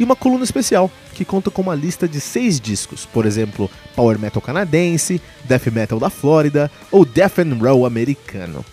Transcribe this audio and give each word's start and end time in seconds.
e 0.00 0.04
uma 0.04 0.16
coluna 0.16 0.42
especial, 0.42 0.90
que 1.14 1.26
conta 1.26 1.50
com 1.50 1.60
uma 1.60 1.74
lista 1.74 2.08
de 2.08 2.20
seis 2.22 2.58
discos, 2.58 3.04
por 3.04 3.26
exemplo, 3.26 3.70
Power 3.94 4.18
Metal 4.18 4.40
canadense, 4.40 5.20
Death 5.44 5.66
Metal 5.66 6.00
da 6.00 6.08
Flórida 6.08 6.70
ou 6.90 7.04
Death 7.04 7.40
and 7.40 7.58
Roll 7.60 7.84
americano. 7.84 8.64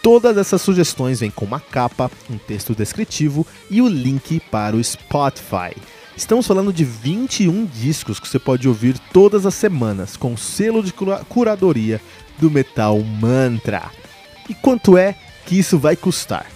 Todas 0.00 0.36
essas 0.36 0.62
sugestões 0.62 1.18
vêm 1.18 1.32
com 1.32 1.44
uma 1.44 1.58
capa, 1.58 2.08
um 2.30 2.38
texto 2.38 2.76
descritivo 2.76 3.44
e 3.68 3.82
o 3.82 3.88
link 3.88 4.40
para 4.52 4.76
o 4.76 4.82
Spotify. 4.82 5.74
Estamos 6.16 6.46
falando 6.46 6.72
de 6.72 6.84
21 6.84 7.66
discos 7.66 8.20
que 8.20 8.28
você 8.28 8.38
pode 8.38 8.68
ouvir 8.68 8.96
todas 9.12 9.44
as 9.44 9.54
semanas, 9.54 10.16
com 10.16 10.36
selo 10.36 10.82
de 10.82 10.94
curadoria 11.28 12.00
do 12.38 12.48
Metal 12.48 12.96
Mantra. 13.00 13.90
E 14.48 14.54
quanto 14.54 14.96
é 14.96 15.16
que 15.44 15.58
isso 15.58 15.76
vai 15.76 15.96
custar? 15.96 16.46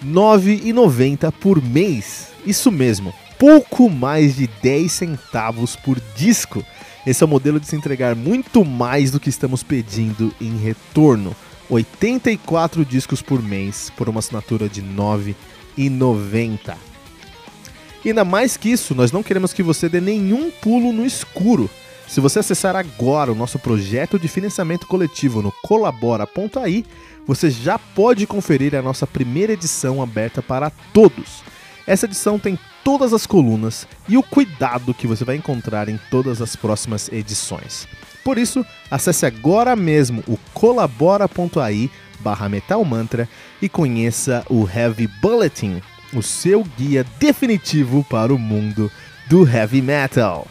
R$ 0.00 0.08
9,90 0.08 1.30
por 1.32 1.62
mês. 1.62 2.28
Isso 2.46 2.70
mesmo, 2.72 3.12
pouco 3.38 3.88
mais 3.88 4.36
de 4.36 4.46
10 4.62 4.90
centavos 4.90 5.76
por 5.76 6.00
disco. 6.16 6.64
Esse 7.06 7.22
é 7.22 7.26
o 7.26 7.28
modelo 7.28 7.60
de 7.60 7.66
se 7.66 7.76
entregar 7.76 8.14
muito 8.14 8.64
mais 8.64 9.10
do 9.10 9.20
que 9.20 9.30
estamos 9.30 9.62
pedindo 9.62 10.34
em 10.40 10.58
retorno. 10.58 11.34
84 11.70 12.84
discos 12.84 13.22
por 13.22 13.42
mês 13.42 13.92
por 13.96 14.08
uma 14.08 14.18
assinatura 14.18 14.68
de 14.68 14.80
R$ 14.80 14.88
9,90. 15.76 16.76
E 18.04 18.08
ainda 18.08 18.24
mais 18.24 18.56
que 18.56 18.70
isso, 18.70 18.94
nós 18.94 19.12
não 19.12 19.22
queremos 19.22 19.52
que 19.52 19.62
você 19.62 19.88
dê 19.88 20.00
nenhum 20.00 20.50
pulo 20.50 20.92
no 20.92 21.04
escuro. 21.04 21.70
Se 22.06 22.20
você 22.20 22.38
acessar 22.38 22.74
agora 22.74 23.30
o 23.30 23.34
nosso 23.34 23.58
projeto 23.58 24.18
de 24.18 24.28
financiamento 24.28 24.86
coletivo 24.86 25.42
no 25.42 25.52
colabora.ai, 25.62 26.84
você 27.26 27.50
já 27.50 27.78
pode 27.78 28.26
conferir 28.26 28.74
a 28.74 28.80
nossa 28.80 29.06
primeira 29.06 29.52
edição 29.52 30.00
aberta 30.00 30.40
para 30.40 30.70
todos. 30.92 31.42
Essa 31.88 32.04
edição 32.04 32.38
tem 32.38 32.58
todas 32.84 33.14
as 33.14 33.26
colunas 33.26 33.88
e 34.06 34.18
o 34.18 34.22
cuidado 34.22 34.92
que 34.92 35.06
você 35.06 35.24
vai 35.24 35.36
encontrar 35.36 35.88
em 35.88 35.98
todas 36.10 36.42
as 36.42 36.54
próximas 36.54 37.10
edições. 37.10 37.88
Por 38.22 38.36
isso, 38.36 38.62
acesse 38.90 39.24
agora 39.24 39.74
mesmo 39.74 40.22
o 40.28 40.36
colabora.ai 40.52 41.90
barra 42.20 42.46
metalmantra 42.46 43.26
e 43.62 43.70
conheça 43.70 44.44
o 44.50 44.68
Heavy 44.68 45.06
Bulletin, 45.06 45.80
o 46.12 46.22
seu 46.22 46.62
guia 46.76 47.06
definitivo 47.18 48.04
para 48.04 48.34
o 48.34 48.38
mundo 48.38 48.92
do 49.26 49.48
heavy 49.48 49.80
metal. 49.80 50.46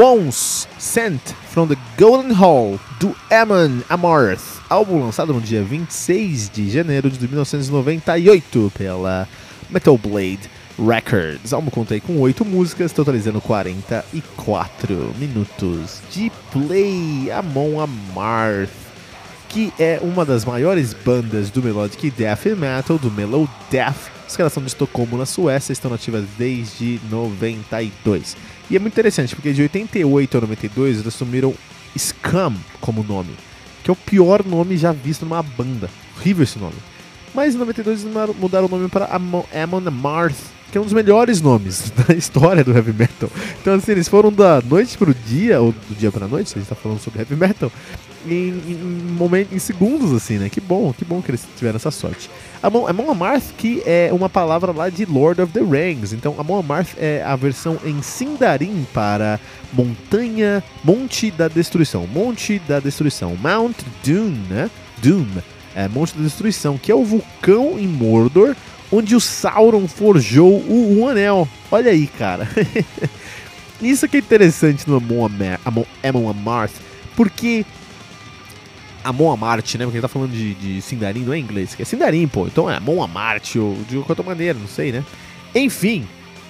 Once 0.00 0.66
Sent 0.78 1.20
from 1.50 1.68
the 1.68 1.76
Golden 1.98 2.32
Hall, 2.32 2.80
do 2.98 3.14
Amon 3.30 3.82
Amarth, 3.86 4.62
álbum 4.70 4.98
lançado 4.98 5.34
no 5.34 5.42
dia 5.42 5.62
26 5.62 6.48
de 6.48 6.70
janeiro 6.70 7.10
de 7.10 7.20
1998 7.28 8.72
pela 8.78 9.28
Metal 9.68 9.98
Blade 9.98 10.40
Records. 10.78 11.52
O 11.52 11.56
álbum 11.56 11.70
contei 11.70 12.00
com 12.00 12.18
8 12.18 12.46
músicas, 12.46 12.92
totalizando 12.92 13.42
44 13.42 15.14
minutos 15.18 16.00
de 16.10 16.32
play. 16.50 17.30
Amon 17.30 17.80
Amarth, 17.80 18.70
que 19.50 19.70
é 19.78 20.00
uma 20.02 20.24
das 20.24 20.46
maiores 20.46 20.94
bandas 20.94 21.50
do 21.50 21.62
Melodic 21.62 22.10
Death 22.12 22.46
Metal, 22.56 22.96
do 22.96 23.10
Mellow 23.10 23.46
Death. 23.70 24.10
Os 24.26 24.34
caras 24.34 24.54
são 24.54 24.62
de 24.62 24.68
Estocolmo, 24.70 25.18
na 25.18 25.26
Suécia, 25.26 25.74
estão 25.74 25.90
nativas 25.90 26.24
desde 26.38 26.98
92. 27.10 28.34
E 28.70 28.76
é 28.76 28.78
muito 28.78 28.92
interessante, 28.92 29.34
porque 29.34 29.52
de 29.52 29.62
88 29.62 30.38
a 30.38 30.40
92 30.42 30.94
eles 30.96 31.06
assumiram 31.06 31.52
Scum 31.98 32.54
como 32.80 33.02
nome, 33.02 33.34
que 33.82 33.90
é 33.90 33.92
o 33.92 33.96
pior 33.96 34.46
nome 34.46 34.76
já 34.76 34.92
visto 34.92 35.24
numa 35.24 35.42
banda. 35.42 35.90
Horrível 36.16 36.44
esse 36.44 36.58
nome. 36.58 36.76
Mas 37.34 37.54
em 37.54 37.58
92 37.58 38.04
eles 38.04 38.14
mudaram 38.38 38.66
o 38.66 38.70
nome 38.70 38.88
para 38.88 39.06
Amon, 39.06 39.42
Amarth, 39.86 40.36
que 40.70 40.78
é 40.78 40.80
um 40.80 40.84
dos 40.84 40.92
melhores 40.92 41.40
nomes 41.40 41.92
da 42.06 42.14
história 42.14 42.62
do 42.62 42.72
heavy 42.72 42.92
metal. 42.92 43.28
Então, 43.60 43.74
assim, 43.74 43.92
eles 43.92 44.08
foram 44.08 44.32
da 44.32 44.60
noite 44.60 44.96
pro 44.96 45.12
dia, 45.12 45.60
ou 45.60 45.72
do 45.72 45.94
dia 45.96 46.12
pra 46.12 46.28
noite, 46.28 46.52
a 46.54 46.58
gente 46.58 46.68
tá 46.68 46.76
falando 46.76 47.00
sobre 47.00 47.20
heavy 47.20 47.34
metal, 47.34 47.72
em, 48.26 48.50
em, 48.68 48.74
momento, 49.16 49.52
em 49.52 49.58
segundos, 49.58 50.12
assim, 50.12 50.38
né? 50.38 50.48
Que 50.48 50.60
bom, 50.60 50.92
que 50.92 51.04
bom 51.04 51.20
que 51.20 51.30
eles 51.30 51.44
tiveram 51.56 51.76
essa 51.76 51.90
sorte. 51.90 52.30
Amon, 52.62 52.86
Amon 52.86 53.10
Amarth, 53.10 53.54
que 53.56 53.82
é 53.86 54.10
uma 54.12 54.28
palavra 54.28 54.70
lá 54.70 54.90
de 54.90 55.06
Lord 55.06 55.40
of 55.40 55.52
the 55.52 55.60
Rings. 55.60 56.12
Então, 56.12 56.34
Amon 56.38 56.58
Amarth 56.58 56.90
é 56.98 57.22
a 57.24 57.34
versão 57.34 57.78
em 57.84 58.02
Sindarin 58.02 58.86
para 58.92 59.40
Montanha, 59.72 60.62
Monte 60.84 61.30
da 61.30 61.48
Destruição. 61.48 62.06
Monte 62.06 62.58
da 62.68 62.78
Destruição. 62.78 63.34
Mount 63.36 63.78
Doom, 64.04 64.34
né? 64.50 64.70
Doom. 65.02 65.26
É, 65.74 65.88
Monte 65.88 66.14
da 66.14 66.22
Destruição, 66.22 66.76
que 66.76 66.92
é 66.92 66.94
o 66.94 67.04
vulcão 67.04 67.78
em 67.78 67.86
Mordor, 67.86 68.54
onde 68.92 69.16
o 69.16 69.20
Sauron 69.20 69.88
forjou 69.88 70.52
o, 70.52 71.00
o 71.00 71.08
anel. 71.08 71.48
Olha 71.70 71.90
aí, 71.90 72.06
cara. 72.06 72.46
Isso 73.80 74.06
que 74.06 74.18
é 74.18 74.20
interessante 74.20 74.84
no 74.86 74.96
Amon 74.96 76.28
Amarth, 76.28 76.74
porque 77.16 77.64
Amon 79.04 79.32
Amart, 79.32 79.74
né? 79.74 79.84
Porque 79.84 79.96
ele 79.96 80.02
tá 80.02 80.08
falando 80.08 80.32
de, 80.32 80.54
de 80.54 80.82
Sindarin, 80.82 81.20
não 81.20 81.32
é 81.32 81.38
inglês, 81.38 81.74
que 81.74 81.82
é 81.82 81.84
Sindarin, 81.84 82.26
pô. 82.26 82.46
Então 82.46 82.70
é 82.70 82.76
Amon 82.76 83.02
Amart, 83.02 83.56
ou 83.56 83.76
de 83.88 83.98
qualquer 83.98 84.24
maneira, 84.24 84.58
não 84.58 84.68
sei, 84.68 84.92
né? 84.92 85.04
Enfim, 85.54 86.06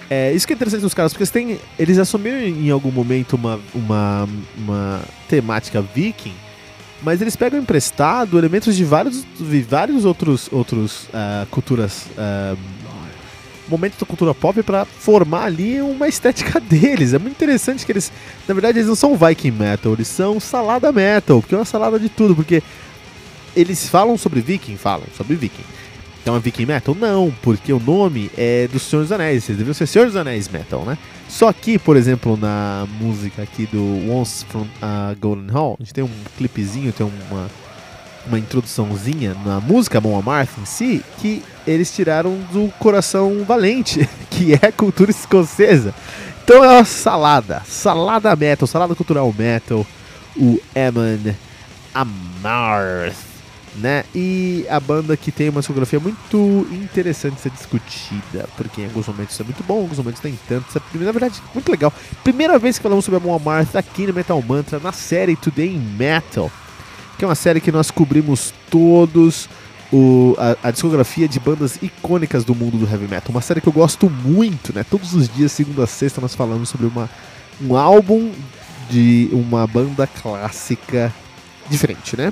é, 0.09 0.33
isso 0.33 0.45
que 0.45 0.51
é 0.51 0.55
interessante 0.55 0.81
nos 0.81 0.93
caras, 0.93 1.13
porque 1.13 1.23
eles, 1.23 1.31
têm, 1.31 1.57
eles 1.79 1.97
assumiram 1.97 2.37
em 2.39 2.69
algum 2.69 2.91
momento 2.91 3.37
uma, 3.37 3.59
uma, 3.73 4.29
uma 4.57 5.01
temática 5.29 5.81
viking, 5.81 6.33
mas 7.01 7.21
eles 7.21 7.35
pegam 7.35 7.59
emprestado 7.59 8.37
elementos 8.37 8.75
de 8.75 8.83
vários, 8.83 9.25
de 9.39 9.61
vários 9.61 10.03
outros, 10.03 10.49
outros 10.51 11.05
uh, 11.05 11.45
culturas 11.49 12.07
uh, 12.17 12.57
momentos 13.71 13.97
da 13.97 14.05
cultura 14.05 14.33
pop 14.35 14.61
para 14.61 14.85
formar 14.85 15.45
ali 15.45 15.81
uma 15.81 16.07
estética 16.07 16.59
deles. 16.61 17.13
É 17.13 17.19
muito 17.19 17.33
interessante 17.33 17.85
que 17.85 17.91
eles, 17.91 18.11
na 18.47 18.53
verdade, 18.53 18.77
eles 18.77 18.87
não 18.87 18.95
são 18.95 19.15
Viking 19.15 19.51
metal, 19.51 19.93
eles 19.93 20.07
são 20.07 20.39
salada 20.39 20.91
metal, 20.91 21.41
porque 21.41 21.55
é 21.55 21.57
uma 21.57 21.65
salada 21.65 21.97
de 21.97 22.09
tudo, 22.09 22.35
porque 22.35 22.61
eles 23.55 23.87
falam 23.87 24.17
sobre 24.17 24.41
Viking, 24.41 24.77
falam 24.77 25.05
sobre 25.15 25.35
Viking. 25.35 25.63
Então 26.21 26.35
é 26.35 26.39
Viking 26.39 26.67
Metal? 26.67 26.93
Não, 26.93 27.33
porque 27.41 27.73
o 27.73 27.79
nome 27.79 28.29
é 28.37 28.67
do 28.67 28.77
Senhor 28.79 29.01
dos 29.01 29.11
Anéis, 29.11 29.49
eles 29.49 29.57
deveriam 29.57 29.73
ser 29.73 29.87
Senhor 29.87 30.05
dos 30.05 30.15
Anéis 30.15 30.47
Metal, 30.47 30.85
né? 30.85 30.97
Só 31.27 31.51
que, 31.51 31.79
por 31.79 31.97
exemplo, 31.97 32.37
na 32.37 32.87
música 32.99 33.41
aqui 33.41 33.65
do 33.65 34.11
Once 34.11 34.45
from 34.45 34.61
uh, 34.61 35.15
Golden 35.19 35.49
Hall, 35.49 35.77
a 35.79 35.83
gente 35.83 35.93
tem 35.93 36.03
um 36.03 36.11
clipezinho, 36.37 36.93
tem 36.93 37.07
uma, 37.07 37.49
uma 38.25 38.39
introduçãozinha 38.39 39.35
na 39.45 39.59
música 39.59 40.01
Mon 40.01 40.17
Amarth 40.17 40.57
em 40.59 40.65
si, 40.65 41.03
que 41.19 41.43
eles 41.65 41.93
tiraram 41.93 42.37
do 42.51 42.71
Coração 42.79 43.43
Valente, 43.45 44.07
que 44.29 44.53
é 44.53 44.71
cultura 44.71 45.11
escocesa. 45.11 45.93
Então 46.43 46.63
é 46.63 46.69
uma 46.69 46.85
salada, 46.85 47.61
salada 47.65 48.35
metal, 48.35 48.67
salada 48.67 48.95
cultural 48.95 49.33
metal, 49.37 49.85
o 50.35 50.59
Eman 50.75 51.35
Amarth, 51.93 53.15
né? 53.75 54.03
E 54.13 54.65
a 54.69 54.79
banda 54.79 55.15
que 55.15 55.31
tem 55.31 55.49
uma 55.49 55.61
discografia 55.61 55.99
muito 55.99 56.67
interessante 56.71 57.35
de 57.35 57.41
ser 57.41 57.51
discutida, 57.51 58.49
porque 58.57 58.81
em 58.81 58.85
alguns 58.85 59.07
momentos 59.07 59.39
é 59.39 59.43
muito 59.43 59.63
bom, 59.63 59.79
em 59.79 59.81
alguns 59.81 59.97
momentos 59.97 60.21
nem 60.21 60.37
tanto. 60.47 60.67
Isso 60.67 60.77
é, 60.77 60.97
na 60.97 61.11
verdade, 61.11 61.41
muito 61.53 61.71
legal. 61.71 61.93
Primeira 62.23 62.57
vez 62.57 62.77
que 62.77 62.83
falamos 62.83 63.05
sobre 63.05 63.17
a 63.17 63.23
Mon 63.23 63.35
Amarth 63.35 63.75
aqui 63.75 64.07
no 64.07 64.13
Metal 64.13 64.41
Mantra, 64.41 64.79
na 64.79 64.91
série 64.91 65.35
Today 65.35 65.69
in 65.69 65.79
Metal 65.97 66.51
que 67.21 67.25
é 67.25 67.27
uma 67.27 67.35
série 67.35 67.61
que 67.61 67.71
nós 67.71 67.91
cobrimos 67.91 68.51
todos 68.67 69.47
o, 69.93 70.35
a, 70.39 70.69
a, 70.69 70.71
discografia 70.71 71.27
de 71.27 71.39
bandas 71.39 71.77
icônicas 71.79 72.43
do 72.43 72.55
mundo 72.55 72.79
do 72.79 72.91
heavy 72.91 73.07
metal. 73.07 73.29
Uma 73.29 73.41
série 73.41 73.61
que 73.61 73.67
eu 73.67 73.73
gosto 73.73 74.09
muito, 74.09 74.73
né? 74.73 74.83
Todos 74.83 75.13
os 75.13 75.29
dias, 75.29 75.51
segunda 75.51 75.83
a 75.83 75.87
sexta, 75.87 76.19
nós 76.19 76.33
falamos 76.33 76.69
sobre 76.69 76.87
uma, 76.87 77.07
um 77.61 77.77
álbum 77.77 78.31
de 78.89 79.29
uma 79.33 79.67
banda 79.67 80.07
clássica 80.07 81.13
diferente, 81.69 82.17
né? 82.17 82.29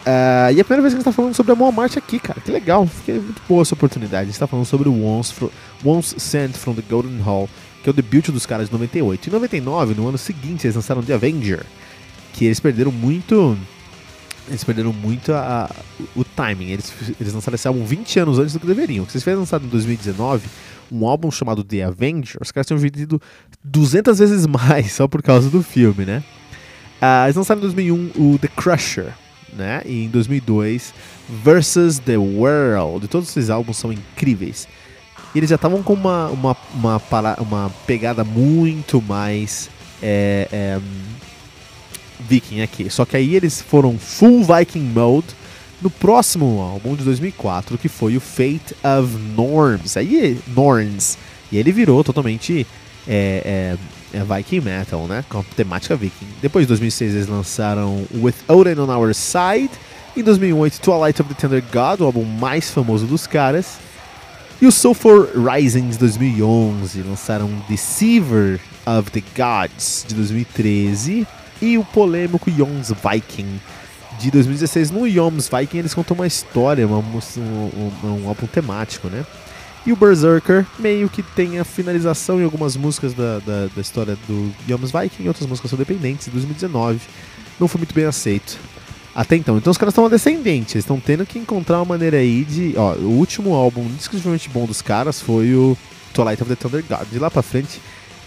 Uh, 0.00 0.50
e 0.54 0.58
é 0.58 0.60
a 0.60 0.64
primeira 0.64 0.82
vez 0.82 0.92
que 0.92 0.96
a 0.96 0.98
gente 0.98 1.04
tá 1.04 1.12
falando 1.12 1.34
sobre 1.36 1.52
a 1.52 1.54
Moa 1.54 1.70
Marte 1.70 1.96
aqui, 1.96 2.18
cara. 2.18 2.40
Que 2.40 2.50
legal, 2.50 2.88
fiquei 2.88 3.14
muito 3.14 3.40
boa 3.48 3.62
essa 3.62 3.74
oportunidade. 3.74 4.24
A 4.24 4.26
gente 4.26 4.40
tá 4.40 4.48
falando 4.48 4.66
sobre 4.66 4.88
o 4.88 5.04
Once, 5.04 5.32
Once 5.84 6.18
Sent 6.18 6.56
from 6.56 6.74
the 6.74 6.82
Golden 6.90 7.20
Hall, 7.20 7.48
que 7.80 7.88
é 7.88 7.90
o 7.90 7.94
debut 7.94 8.28
dos 8.32 8.44
caras 8.44 8.66
de 8.66 8.72
98. 8.72 9.28
Em 9.28 9.32
99, 9.32 9.94
no 9.94 10.08
ano 10.08 10.18
seguinte, 10.18 10.66
eles 10.66 10.74
lançaram 10.74 11.00
The 11.00 11.14
Avenger, 11.14 11.64
que 12.32 12.44
eles 12.44 12.58
perderam 12.58 12.90
muito 12.90 13.56
eles 14.50 14.64
perderam 14.64 14.92
muito 14.92 15.32
a, 15.32 15.70
o 16.14 16.24
timing. 16.24 16.70
Eles, 16.70 16.92
eles 17.20 17.32
lançaram 17.32 17.54
esse 17.54 17.66
álbum 17.66 17.84
20 17.84 18.18
anos 18.18 18.38
antes 18.38 18.52
do 18.52 18.60
que 18.60 18.66
deveriam. 18.66 19.04
Se 19.06 19.12
eles 19.12 19.22
tivessem 19.22 19.40
lançado 19.40 19.64
em 19.64 19.68
2019 19.68 20.48
um 20.92 21.06
álbum 21.06 21.30
chamado 21.30 21.62
The 21.62 21.84
Avenger, 21.84 22.38
os 22.40 22.50
caras 22.50 22.66
tinham 22.66 22.78
vendido 22.78 23.22
200 23.62 24.18
vezes 24.18 24.46
mais 24.50 24.92
só 24.92 25.06
por 25.06 25.22
causa 25.22 25.48
do 25.48 25.62
filme, 25.62 26.04
né? 26.04 26.22
Uh, 27.00 27.24
eles 27.26 27.36
lançaram 27.36 27.60
em 27.60 27.62
2001 27.62 28.10
o 28.16 28.38
The 28.38 28.48
Crusher, 28.48 29.12
né? 29.56 29.82
E 29.86 30.04
em 30.04 30.08
2002 30.08 30.92
Versus 31.44 31.98
the 32.00 32.16
World. 32.16 33.06
Todos 33.08 33.28
esses 33.30 33.48
álbuns 33.48 33.76
são 33.76 33.92
incríveis. 33.92 34.66
E 35.34 35.38
eles 35.38 35.48
já 35.48 35.56
estavam 35.56 35.82
com 35.82 35.94
uma, 35.94 36.26
uma, 36.28 36.56
uma, 36.74 37.00
uma, 37.38 37.70
pegada 37.86 38.24
muito 38.24 39.00
mais 39.00 39.70
é, 40.02 40.48
é, 40.50 40.80
Viking 42.28 42.62
aqui. 42.62 42.90
Só 42.90 43.04
que 43.04 43.16
aí 43.16 43.34
eles 43.34 43.60
foram 43.60 43.98
full 43.98 44.44
Viking 44.44 44.80
mode 44.80 45.28
no 45.80 45.90
próximo 45.90 46.60
álbum 46.60 46.94
de 46.94 47.04
2004, 47.04 47.78
que 47.78 47.88
foi 47.88 48.16
o 48.16 48.20
Fate 48.20 48.74
of 48.84 49.16
Norms. 49.36 49.96
Aí, 49.96 50.38
Norns. 50.54 51.16
E 51.50 51.58
ele 51.58 51.72
virou 51.72 52.04
totalmente 52.04 52.66
é, 53.08 53.76
é, 54.12 54.18
é 54.18 54.36
Viking 54.36 54.60
Metal, 54.60 55.06
né? 55.06 55.24
Com 55.28 55.42
temática 55.42 55.96
Viking. 55.96 56.26
Depois 56.40 56.64
de 56.64 56.68
2006 56.68 57.14
eles 57.14 57.28
lançaram 57.28 58.04
With 58.14 58.34
Odin 58.48 58.78
on 58.78 58.94
Our 58.94 59.14
Side. 59.14 59.70
Em 60.16 60.22
2008, 60.22 60.80
Twilight 60.80 61.22
of 61.22 61.32
the 61.32 61.40
Tender 61.40 61.62
God, 61.72 62.00
o 62.00 62.04
álbum 62.04 62.24
mais 62.24 62.70
famoso 62.70 63.06
dos 63.06 63.26
caras. 63.26 63.78
E 64.60 64.66
o 64.66 64.72
Sulfur 64.72 65.30
Rising 65.34 65.88
de 65.88 65.98
2011 65.98 67.02
lançaram 67.02 67.48
Deceiver 67.68 68.60
of 68.84 69.10
the 69.10 69.22
Gods 69.34 70.04
de 70.06 70.14
2013 70.14 71.26
e 71.60 71.78
o 71.78 71.84
polêmico 71.84 72.50
Yoms 72.50 72.92
Viking 72.92 73.60
de 74.18 74.30
2016. 74.30 74.90
No 74.90 75.06
Yoms 75.06 75.48
Viking 75.48 75.78
eles 75.78 75.94
contam 75.94 76.14
uma 76.14 76.26
história, 76.26 76.86
uma, 76.86 76.98
um, 76.98 77.20
um, 77.38 78.22
um 78.24 78.28
álbum 78.28 78.46
temático, 78.46 79.08
né? 79.08 79.24
E 79.86 79.92
o 79.92 79.96
Berserker 79.96 80.66
meio 80.78 81.08
que 81.08 81.22
tem 81.22 81.58
a 81.58 81.64
finalização 81.64 82.38
em 82.40 82.44
algumas 82.44 82.76
músicas 82.76 83.14
da, 83.14 83.38
da, 83.38 83.66
da 83.74 83.80
história 83.80 84.16
do 84.28 84.52
Yoms 84.68 84.92
Viking, 84.92 85.26
outras 85.26 85.48
músicas 85.48 85.70
são 85.70 85.78
dependentes, 85.78 86.26
de 86.26 86.32
2019. 86.32 87.00
Não 87.58 87.66
foi 87.66 87.78
muito 87.78 87.94
bem 87.94 88.04
aceito. 88.04 88.58
Até 89.14 89.36
então. 89.36 89.56
Então 89.56 89.70
os 89.70 89.78
caras 89.78 89.92
estão 89.92 90.08
descendentes, 90.08 90.76
estão 90.76 91.00
tendo 91.00 91.26
que 91.26 91.38
encontrar 91.38 91.78
uma 91.78 91.84
maneira 91.84 92.18
aí 92.18 92.44
de. 92.44 92.74
Ó, 92.76 92.94
o 92.94 93.18
último 93.18 93.54
álbum 93.54 93.82
indiscutivelmente 93.82 94.48
bom 94.48 94.66
dos 94.66 94.82
caras 94.82 95.20
foi 95.20 95.54
o 95.54 95.76
Twilight 96.12 96.42
of 96.42 96.48
the 96.48 96.56
Thunder 96.56 96.84
God. 96.88 97.08
De 97.10 97.18
lá 97.18 97.30
pra 97.30 97.42
frente, 97.42 97.80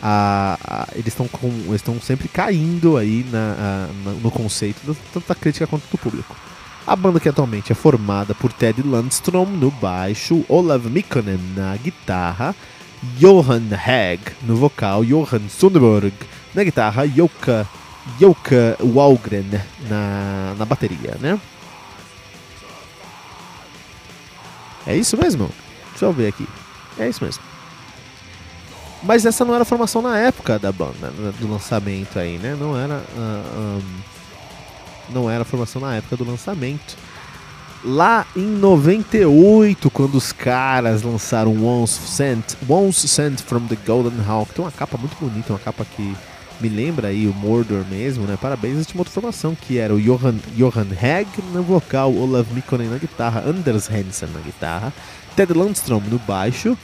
a, 0.06 0.58
a, 0.62 0.88
eles 0.98 1.16
estão 1.74 2.02
sempre 2.02 2.28
caindo 2.28 2.98
aí 2.98 3.26
na, 3.32 3.88
a, 3.88 4.12
no 4.22 4.30
conceito 4.30 4.98
tanto 5.14 5.26
da 5.26 5.34
crítica 5.34 5.66
quanto 5.66 5.90
do 5.90 5.98
público. 5.98 6.36
A 6.86 6.94
banda 6.94 7.22
que 7.22 7.30
atualmente 7.30 7.72
é 7.72 7.76
formada 7.76 8.36
por 8.36 8.52
Ted 8.52 8.84
Landstrom 8.84 9.46
no 9.46 9.72
baixo, 9.72 10.44
Olav 10.50 10.90
Mikkonen 10.90 11.40
na 11.56 11.78
guitarra, 11.78 12.54
Johan 13.18 13.70
Hag 13.72 14.20
no 14.42 14.58
vocal, 14.58 15.06
Johan 15.06 15.48
Sundberg 15.48 16.14
na 16.54 16.66
guitarra, 16.66 17.08
Joka, 17.08 17.66
Joka 18.20 18.78
Walgren 18.82 19.62
na, 19.90 20.54
na 20.60 20.66
bateria, 20.66 21.16
né? 21.22 21.40
É 24.86 24.98
isso 24.98 25.16
mesmo? 25.16 25.50
Deixa 25.92 26.04
eu 26.04 26.12
ver 26.12 26.28
aqui. 26.28 26.46
É 27.00 27.08
isso 27.08 27.24
mesmo. 27.24 27.53
Mas 29.04 29.26
essa 29.26 29.44
não 29.44 29.54
era 29.54 29.64
a 29.64 29.66
formação 29.66 30.02
na 30.02 30.18
época 30.18 30.58
da 30.58 30.72
banda, 30.72 31.12
né, 31.18 31.34
do 31.40 31.52
lançamento 31.52 32.18
aí, 32.18 32.38
né? 32.38 32.56
Não 32.58 32.78
era, 32.78 32.96
uh, 32.96 33.60
um, 33.60 33.82
não 35.10 35.30
era 35.30 35.42
a 35.42 35.46
formação 35.46 35.82
na 35.82 35.96
época 35.96 36.16
do 36.16 36.24
lançamento. 36.24 36.98
Lá 37.84 38.26
em 38.34 38.46
98, 38.46 39.90
quando 39.90 40.16
os 40.16 40.32
caras 40.32 41.02
lançaram 41.02 41.66
Once 41.66 42.00
Sent, 42.08 42.56
Once 42.68 43.06
Sent 43.06 43.42
from 43.42 43.68
the 43.68 43.78
Golden 43.86 44.24
Hawk, 44.26 44.54
tem 44.54 44.64
uma 44.64 44.72
capa 44.72 44.98
muito 44.98 45.18
bonita, 45.20 45.52
uma 45.52 45.60
capa 45.60 45.84
que 45.84 46.16
me 46.62 46.70
lembra 46.70 47.10
aí 47.10 47.28
o 47.28 47.34
Mordor 47.34 47.84
mesmo, 47.90 48.26
né? 48.26 48.38
Parabéns, 48.40 48.80
a 48.80 48.86
tinha 48.86 49.02
outra 49.02 49.14
formação 49.14 49.54
que 49.54 49.78
era 49.78 49.94
o 49.94 50.02
Johan, 50.02 50.36
Johan 50.56 50.88
Hegg 50.92 51.28
no 51.52 51.62
vocal, 51.62 52.14
Olav 52.16 52.48
Mikkonen 52.54 52.88
na 52.88 52.98
guitarra, 52.98 53.44
Anders 53.46 53.90
Hansen 53.90 54.30
na 54.30 54.40
guitarra, 54.40 54.94
Ted 55.36 55.52
Landstrom 55.52 56.02
no 56.10 56.20
baixo 56.20 56.78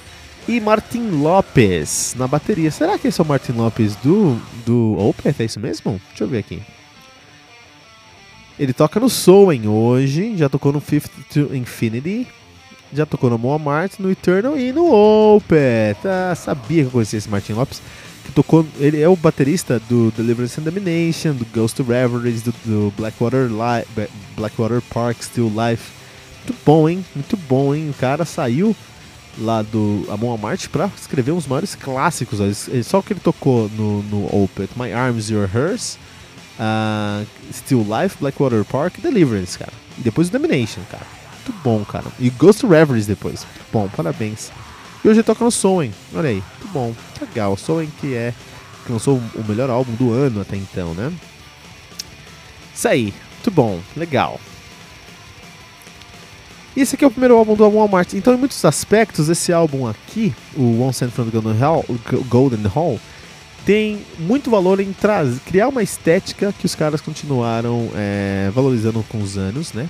e 0.47 0.59
Martin 0.59 1.09
Lopes 1.09 2.15
na 2.17 2.27
bateria. 2.27 2.71
Será 2.71 2.97
que 2.97 3.07
esse 3.07 3.19
é 3.19 3.23
o 3.23 3.27
Martin 3.27 3.53
Lopes 3.53 3.95
do, 3.97 4.39
do 4.65 4.97
Opeth? 4.97 5.35
É 5.39 5.45
isso 5.45 5.59
mesmo? 5.59 6.01
Deixa 6.09 6.23
eu 6.23 6.27
ver 6.27 6.39
aqui. 6.39 6.61
Ele 8.59 8.73
toca 8.73 8.99
no 8.99 9.09
Soen 9.09 9.67
hoje, 9.67 10.35
já 10.35 10.49
tocou 10.49 10.73
no 10.73 10.81
Fifth 10.81 11.11
to 11.31 11.55
Infinity, 11.55 12.27
já 12.93 13.05
tocou 13.05 13.29
no 13.29 13.37
Moamart, 13.37 13.93
no 13.99 14.11
Eternal 14.11 14.57
e 14.57 14.73
no 14.73 14.91
Opeth. 14.91 16.05
Ah, 16.05 16.35
sabia 16.35 16.83
que 16.83 16.87
eu 16.87 16.91
conhecia 16.91 17.17
esse 17.17 17.29
Martin 17.29 17.53
Lopes. 17.53 17.81
Que 18.25 18.31
tocou, 18.33 18.65
ele 18.77 19.01
é 19.01 19.07
o 19.07 19.15
baterista 19.15 19.79
do 19.87 20.11
Deliverance 20.11 20.59
and 20.59 20.63
Domination, 20.63 21.33
do 21.33 21.45
Ghost 21.45 21.81
Reveries, 21.81 22.41
do, 22.41 22.53
do 22.65 22.93
Blackwater, 22.97 23.47
Li 23.47 24.07
Blackwater 24.35 24.81
Park, 24.81 25.23
Still 25.23 25.49
Life. 25.55 25.91
Muito 26.37 26.55
bom, 26.65 26.89
hein? 26.89 27.05
Muito 27.15 27.37
bom, 27.37 27.73
hein? 27.73 27.89
O 27.89 27.93
cara 27.93 28.25
saiu 28.25 28.75
lá 29.37 29.61
do 29.61 30.05
Amon 30.09 30.33
Amart 30.33 30.67
pra 30.67 30.89
escrever 30.99 31.31
uns 31.31 31.47
maiores 31.47 31.75
clássicos. 31.75 32.39
Só 32.85 33.01
que 33.01 33.13
ele 33.13 33.19
tocou 33.19 33.69
no, 33.69 34.03
no 34.03 34.49
My 34.75 34.91
Arms, 34.91 35.29
Your 35.29 35.49
Hers, 35.53 35.97
uh, 36.59 37.25
Still 37.53 37.85
Life, 37.85 38.17
Blackwater 38.19 38.63
Park, 38.65 38.97
Deliverance, 38.99 39.57
cara. 39.57 39.73
E 39.97 40.01
depois 40.01 40.27
o 40.27 40.31
Domination, 40.31 40.81
cara. 40.89 41.05
Muito 41.35 41.63
bom, 41.63 41.83
cara. 41.85 42.05
E 42.19 42.29
Ghost 42.29 42.65
Reveries 42.65 43.07
depois. 43.07 43.45
Muito 43.45 43.71
bom, 43.71 43.89
parabéns. 43.95 44.51
E 45.03 45.07
hoje 45.07 45.19
ele 45.19 45.23
toca 45.23 45.43
no 45.43 45.51
Soen, 45.51 45.93
olha 46.13 46.29
aí. 46.29 46.43
Muito 46.61 46.73
bom, 46.73 46.95
legal. 47.21 47.55
Soen 47.55 47.89
que 47.99 48.13
é 48.13 48.33
que 48.85 48.91
lançou 48.91 49.21
o 49.35 49.43
melhor 49.47 49.69
álbum 49.69 49.93
do 49.93 50.11
ano 50.11 50.41
até 50.41 50.55
então, 50.55 50.93
né? 50.93 51.11
Isso 52.73 52.87
aí, 52.87 53.13
muito 53.35 53.51
bom, 53.51 53.79
legal. 53.95 54.39
E 56.75 56.81
esse 56.81 56.95
aqui 56.95 57.03
é 57.03 57.07
o 57.07 57.11
primeiro 57.11 57.35
álbum 57.35 57.55
do 57.55 57.69
Walmart. 57.69 58.13
Então, 58.13 58.33
em 58.33 58.37
muitos 58.37 58.63
aspectos, 58.63 59.27
esse 59.29 59.51
álbum 59.51 59.87
aqui, 59.87 60.33
o 60.55 60.81
One 60.81 60.93
Cent 60.93 61.11
from 61.11 61.25
the 61.25 61.39
Golden 62.29 62.67
Hall, 62.67 62.99
tem 63.65 63.99
muito 64.17 64.49
valor 64.49 64.79
em 64.79 64.93
trazer, 64.93 65.39
criar 65.41 65.67
uma 65.67 65.83
estética 65.83 66.53
que 66.57 66.65
os 66.65 66.75
caras 66.75 67.01
continuaram 67.01 67.89
é, 67.95 68.51
valorizando 68.53 69.03
com 69.09 69.21
os 69.21 69.37
anos, 69.37 69.73
né? 69.73 69.89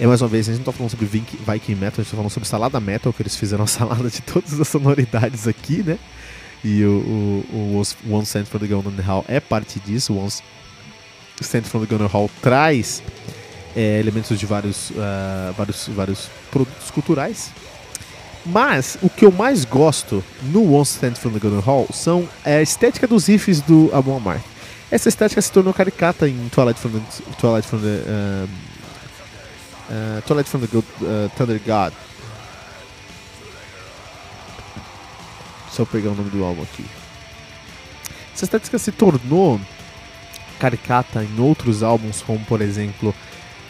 É 0.00 0.06
mais 0.06 0.22
uma 0.22 0.28
vez, 0.28 0.48
a 0.48 0.52
gente 0.52 0.60
não 0.60 0.66
tá 0.66 0.72
falando 0.72 0.90
sobre 0.90 1.06
Viking 1.06 1.74
Metal, 1.74 2.00
a 2.00 2.02
gente 2.02 2.10
tá 2.10 2.16
falando 2.16 2.30
sobre 2.30 2.48
salada 2.48 2.78
metal, 2.78 3.12
que 3.12 3.20
eles 3.20 3.36
fizeram 3.36 3.64
a 3.64 3.66
salada 3.68 4.08
de 4.08 4.22
todas 4.22 4.58
as 4.60 4.68
sonoridades 4.68 5.48
aqui, 5.48 5.82
né? 5.82 5.98
E 6.64 6.84
o, 6.84 7.44
o, 7.52 7.82
o 8.06 8.14
One 8.14 8.26
Cent 8.26 8.46
from 8.46 8.58
the 8.60 8.66
Golden 8.66 9.00
Hall 9.04 9.24
é 9.28 9.40
parte 9.40 9.78
disso. 9.80 10.12
O 10.12 10.18
One 10.18 10.30
Cent 11.40 11.64
from 11.64 11.80
the 11.80 11.86
Golden 11.86 12.08
Hall 12.08 12.30
traz 12.42 13.02
é, 13.76 13.98
elementos 13.98 14.38
de 14.38 14.46
vários, 14.46 14.90
uh, 14.90 15.52
vários, 15.56 15.88
vários 15.88 16.28
produtos 16.50 16.90
culturais. 16.90 17.50
Mas 18.44 18.96
o 19.02 19.10
que 19.10 19.24
eu 19.24 19.32
mais 19.32 19.64
gosto 19.64 20.24
no 20.42 20.72
One 20.72 20.84
Stand 20.84 21.16
from 21.16 21.32
the 21.32 21.38
Golden 21.38 21.60
Hall 21.60 21.86
são 21.92 22.28
é, 22.44 22.58
a 22.58 22.62
estética 22.62 23.06
dos 23.06 23.26
riffs 23.26 23.60
do 23.60 23.90
Amon 23.92 24.16
Amar. 24.16 24.40
Essa 24.90 25.08
estética 25.08 25.42
se 25.42 25.52
tornou 25.52 25.74
caricata 25.74 26.26
em 26.28 26.48
Twilight 26.48 26.80
from 26.80 26.90
the, 26.90 27.00
Twilight 27.38 27.68
from 27.68 27.78
the, 27.80 27.86
uh, 28.08 28.48
uh, 29.90 30.22
Twilight 30.22 30.48
from 30.48 30.60
the 30.60 30.78
uh, 30.78 31.30
Thunder 31.36 31.60
God. 31.66 31.92
Eu 35.78 35.86
pegar 35.86 36.10
o 36.10 36.14
nome 36.16 36.28
do 36.30 36.42
álbum 36.42 36.62
aqui. 36.62 36.84
Essa 38.34 38.46
estética 38.46 38.80
se 38.80 38.90
tornou 38.90 39.60
caricata 40.58 41.22
em 41.22 41.40
outros 41.40 41.84
álbuns, 41.84 42.20
como 42.20 42.44
por 42.46 42.60
exemplo 42.60 43.14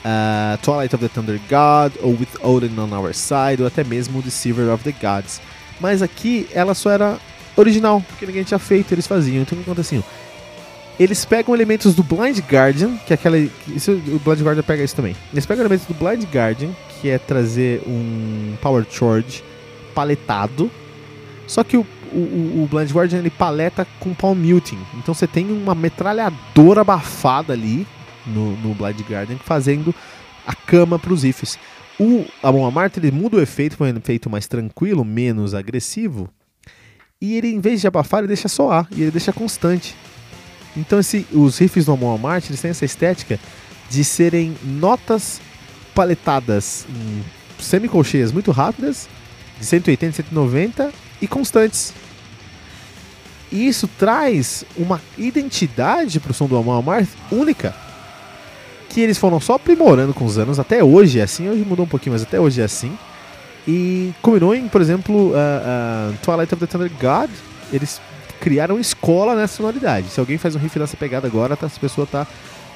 uh, 0.08 0.56
Twilight 0.62 0.94
of 0.94 1.06
the 1.06 1.08
Thunder 1.08 1.38
God, 1.48 1.92
ou 2.02 2.12
With 2.12 2.28
Odin 2.42 2.78
on 2.78 2.96
Our 2.96 3.12
Side, 3.14 3.60
ou 3.60 3.66
até 3.66 3.84
mesmo 3.84 4.22
Deceiver 4.22 4.72
of 4.72 4.82
the 4.82 4.92
Gods. 4.92 5.40
Mas 5.80 6.02
aqui 6.02 6.48
ela 6.52 6.74
só 6.74 6.90
era 6.90 7.18
original, 7.56 8.02
porque 8.08 8.26
ninguém 8.26 8.42
tinha 8.44 8.58
feito, 8.58 8.92
eles 8.92 9.06
faziam. 9.06 9.42
Então 9.42 9.58
o 9.58 9.62
que 9.62 9.70
aconteceu? 9.70 10.02
Eles 10.98 11.24
pegam 11.24 11.54
elementos 11.54 11.94
do 11.94 12.02
Blind 12.02 12.38
Guardian, 12.40 12.96
que 13.06 13.12
é 13.12 13.14
aquela. 13.14 13.38
Isso, 13.38 13.92
o 13.92 14.18
Blind 14.18 14.40
Guardian 14.40 14.64
pega 14.64 14.82
isso 14.82 14.96
também. 14.96 15.14
Eles 15.32 15.46
pegam 15.46 15.62
elementos 15.62 15.86
do 15.86 15.94
Blind 15.94 16.24
Guardian, 16.24 16.70
que 17.00 17.08
é 17.08 17.18
trazer 17.18 17.82
um 17.86 18.54
Power 18.60 18.84
Charge 18.90 19.44
paletado. 19.94 20.68
Só 21.46 21.62
que 21.62 21.76
o, 21.76 21.86
o, 22.12 22.64
o 22.64 22.68
Blind 22.68 22.90
Guardian 22.90 23.20
ele 23.20 23.30
paleta 23.30 23.86
com 24.00 24.12
Palm 24.12 24.36
Muting. 24.36 24.78
Então 24.96 25.14
você 25.14 25.28
tem 25.28 25.52
uma 25.52 25.74
metralhadora 25.74 26.80
abafada 26.80 27.52
ali, 27.52 27.86
no, 28.28 28.56
no 28.56 28.75
Blind 28.75 29.00
Guardian, 29.00 29.38
fazendo 29.38 29.94
a 30.47 30.54
cama 30.54 30.99
para 30.99 31.12
os 31.12 31.25
ifs. 31.25 31.58
O 31.99 32.25
Amon 32.42 32.66
Amart 32.66 32.97
ele 32.97 33.11
muda 33.11 33.37
o 33.37 33.40
efeito 33.40 33.76
para 33.76 33.87
um 33.87 33.97
efeito 33.97 34.30
mais 34.30 34.47
tranquilo, 34.47 35.04
menos 35.04 35.52
agressivo, 35.54 36.28
e 37.20 37.37
ele, 37.37 37.49
em 37.49 37.61
vez 37.61 37.80
de 37.80 37.87
abafar, 37.88 38.20
ele 38.20 38.28
deixa 38.28 38.49
soar, 38.49 38.87
e 38.92 39.02
ele 39.02 39.11
deixa 39.11 39.32
constante. 39.32 39.97
Então 40.76 41.00
esse, 41.00 41.26
os 41.32 41.58
riffs 41.58 41.87
do 41.87 41.92
Amon 41.92 42.14
Amart 42.14 42.49
eles 42.49 42.61
têm 42.61 42.70
essa 42.70 42.85
estética 42.85 43.40
de 43.90 44.04
serem 44.04 44.56
notas 44.62 45.40
paletadas 45.94 46.87
em 46.88 47.25
semicolcheias 47.61 48.30
muito 48.30 48.52
rápidas, 48.52 49.08
de 49.58 49.66
180, 49.66 50.12
190 50.12 50.92
e 51.20 51.26
constantes. 51.26 51.92
E 53.50 53.66
isso 53.66 53.88
traz 53.99 54.64
uma 54.76 55.00
identidade 55.16 56.20
para 56.20 56.30
o 56.30 56.35
som 56.35 56.47
do 56.47 56.56
Amon 56.56 56.78
Amart 56.78 57.08
única 57.32 57.75
que 58.88 59.00
eles 59.00 59.18
foram 59.18 59.38
só 59.40 59.54
aprimorando 59.54 60.14
com 60.14 60.25
os 60.25 60.38
anos, 60.38 60.59
até 60.59 60.83
hoje 60.83 61.21
é 61.21 61.23
assim, 61.23 61.49
hoje 61.49 61.64
mudou 61.64 61.85
um 61.85 61.88
pouquinho, 61.88 62.14
mas 62.14 62.23
até 62.23 62.40
hoje 62.40 62.61
é 62.61 62.64
assim. 62.64 62.97
E 63.66 64.14
combinou 64.23 64.54
em, 64.54 64.66
por 64.66 64.80
exemplo, 64.80 65.30
uh, 65.30 65.33
uh, 65.33 66.16
Twilight 66.23 66.54
of 66.54 66.66
the 66.66 66.66
Thunder 66.66 66.90
God, 66.99 67.30
eles 67.73 68.00
criaram 68.40 68.78
escola 68.78 69.35
nessa 69.35 69.57
sonoridade. 69.57 70.09
Se 70.09 70.18
alguém 70.18 70.38
faz 70.38 70.57
um 70.57 70.59
riff 70.59 70.78
nessa 70.78 70.97
pegada 70.97 71.26
agora, 71.26 71.57
tá, 71.57 71.66
essa 71.66 71.78
pessoa 71.78 72.07
tá 72.07 72.26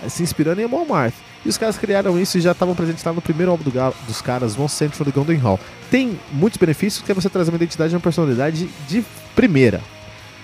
eh, 0.02 0.09
se 0.09 0.23
inspirando 0.23 0.61
em 0.61 0.64
Amon 0.64 0.85
Marth. 0.85 1.14
E 1.45 1.49
os 1.49 1.57
caras 1.57 1.78
criaram 1.78 2.19
isso 2.21 2.37
e 2.38 2.40
já 2.40 2.52
estavam 2.52 2.75
presentes 2.75 3.02
lá 3.02 3.12
no 3.12 3.23
primeiro 3.23 3.50
álbum 3.50 3.64
do 3.64 3.71
dos 4.07 4.21
caras, 4.21 4.59
One 4.59 4.69
Cent 4.69 4.92
for 4.92 5.04
the 5.04 5.11
Golden 5.12 5.38
Hall. 5.38 5.59
Tem 5.90 6.19
muitos 6.33 6.59
benefícios, 6.59 7.02
que 7.02 7.11
é 7.11 7.14
você 7.14 7.28
trazer 7.28 7.50
uma 7.50 7.57
identidade 7.57 7.92
e 7.92 7.97
uma 7.97 8.00
personalidade 8.00 8.69
de 8.88 9.04
primeira. 9.35 9.81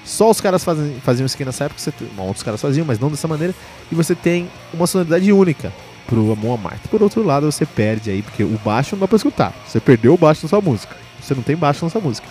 Só 0.09 0.31
os 0.31 0.41
caras 0.41 0.65
fazem, 0.65 0.99
faziam 1.05 1.27
aqui 1.27 1.45
nessa 1.45 1.65
época, 1.65 1.79
você, 1.79 1.93
bom, 2.17 2.25
outros 2.25 2.43
caras 2.43 2.59
faziam, 2.59 2.87
mas 2.87 2.99
não 2.99 3.11
dessa 3.11 3.29
maneira, 3.29 3.55
e 3.93 3.95
você 3.95 4.15
tem 4.15 4.51
uma 4.73 4.87
sonoridade 4.87 5.31
única 5.31 5.71
pro 6.07 6.33
Amon 6.33 6.55
Amarth. 6.55 6.89
Por 6.91 7.03
outro 7.03 7.23
lado, 7.23 7.53
você 7.53 7.67
perde 7.67 8.11
aí, 8.11 8.23
porque 8.23 8.43
o 8.43 8.59
baixo 8.65 8.97
não 8.97 9.01
dá 9.01 9.07
pra 9.07 9.17
escutar. 9.17 9.55
Você 9.67 9.79
perdeu 9.79 10.15
o 10.15 10.17
baixo 10.17 10.41
na 10.45 10.49
sua 10.49 10.63
música. 10.63 10.97
Você 11.21 11.35
não 11.35 11.43
tem 11.43 11.55
baixo 11.55 11.85
na 11.85 11.91
sua 11.91 12.01
música. 12.01 12.27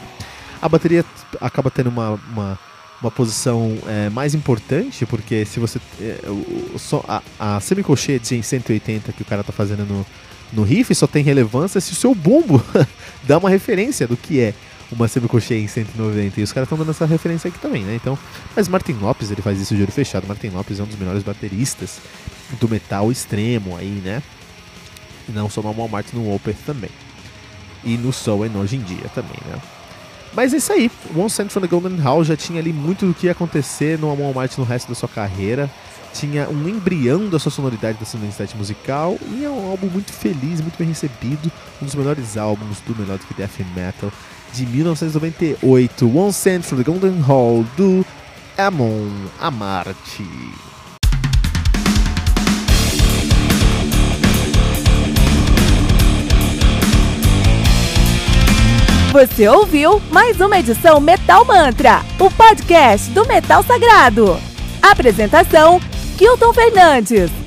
A 0.59 0.67
bateria 0.67 1.05
acaba 1.39 1.69
tendo 1.69 1.91
uma, 1.91 2.19
uma, 2.31 2.59
uma 2.99 3.11
posição 3.11 3.77
é, 3.85 4.09
mais 4.09 4.33
importante, 4.33 5.05
porque 5.05 5.45
se 5.45 5.59
você. 5.59 5.79
É, 6.01 6.19
o, 6.25 6.31
o, 6.31 7.05
a, 7.07 7.21
a 7.39 7.59
semicolcheia 7.59 8.19
de 8.19 8.41
180 8.41 9.13
que 9.13 9.21
o 9.21 9.25
cara 9.25 9.43
tá 9.43 9.53
fazendo 9.53 9.85
no, 9.85 10.03
no 10.51 10.63
riff 10.63 10.95
só 10.95 11.05
tem 11.05 11.23
relevância 11.23 11.79
se 11.79 11.91
o 11.91 11.95
seu 11.95 12.15
bumbo 12.15 12.59
dá 13.23 13.37
uma 13.37 13.51
referência 13.51 14.07
do 14.07 14.17
que 14.17 14.39
é 14.39 14.55
uma 14.91 15.07
semicolcheia 15.07 15.59
em 15.59 15.67
190. 15.67 16.39
E 16.39 16.43
os 16.43 16.51
caras 16.51 16.67
estão 16.67 16.77
dando 16.77 16.91
essa 16.91 17.05
referência 17.05 17.49
aqui 17.49 17.59
também, 17.59 17.83
né? 17.83 17.95
Então, 17.95 18.17
mas 18.55 18.67
Martin 18.67 18.93
Lopes, 18.93 19.31
ele 19.31 19.41
faz 19.41 19.59
isso 19.59 19.75
de 19.75 19.81
olho 19.81 19.91
fechado. 19.91 20.27
Martin 20.27 20.49
Lopes 20.49 20.79
é 20.79 20.83
um 20.83 20.87
dos 20.87 20.97
melhores 20.97 21.23
bateristas 21.23 21.99
do 22.59 22.69
metal 22.69 23.11
extremo 23.11 23.75
aí, 23.75 24.01
né? 24.03 24.21
E 25.27 25.31
não 25.31 25.49
só 25.49 25.61
no 25.61 25.73
Mal 25.73 25.87
Martin 25.87 26.15
no 26.15 26.33
Opeth 26.33 26.57
também. 26.65 26.89
E 27.83 27.97
no 27.97 28.13
Soul 28.13 28.45
hoje 28.55 28.77
em 28.77 28.81
dia 28.81 29.09
também, 29.13 29.37
né? 29.45 29.59
Mas 30.33 30.53
é 30.53 30.57
isso 30.57 30.71
aí. 30.71 30.91
One 31.15 31.29
Cent 31.29 31.49
from 31.49 31.61
the 31.61 31.67
Golden 31.67 31.97
Hall 31.97 32.23
já 32.23 32.35
tinha 32.35 32.59
ali 32.59 32.71
muito 32.71 33.05
do 33.05 33.13
que 33.13 33.27
ia 33.27 33.31
acontecer 33.31 33.97
no 33.97 34.15
Martin 34.33 34.61
no 34.61 34.65
resto 34.65 34.87
da 34.89 34.95
sua 34.95 35.09
carreira. 35.09 35.69
Tinha 36.13 36.49
um 36.49 36.67
embrião 36.67 37.29
da 37.29 37.37
sua 37.39 37.51
sonoridade, 37.51 37.97
da 37.97 38.05
sua 38.05 38.19
identidade 38.19 38.55
musical. 38.55 39.17
E 39.29 39.43
é 39.43 39.49
um 39.49 39.69
álbum 39.69 39.87
muito 39.87 40.11
feliz, 40.13 40.61
muito 40.61 40.77
bem 40.77 40.87
recebido. 40.87 41.51
Um 41.81 41.85
dos 41.85 41.95
melhores 41.95 42.37
álbuns 42.37 42.79
do 42.81 42.95
Melodic 42.95 43.33
Death 43.33 43.59
Metal 43.75 44.11
de 44.53 44.65
1998, 44.65 46.05
One 46.05 46.31
Cent 46.31 46.63
from 46.63 46.77
the 46.77 46.83
Golden 46.83 47.19
Hall, 47.21 47.65
do 47.75 48.05
Amon 48.57 49.09
Amarty. 49.39 50.27
Você 59.11 59.47
ouviu 59.47 59.99
mais 60.11 60.39
uma 60.39 60.59
edição 60.59 60.99
Metal 60.99 61.43
Mantra, 61.43 62.01
o 62.19 62.29
podcast 62.29 63.09
do 63.11 63.25
Metal 63.25 63.63
Sagrado. 63.63 64.39
Apresentação: 64.81 65.79
Kilton 66.17 66.53
Fernandes. 66.53 67.46